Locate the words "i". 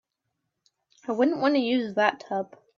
1.07-1.11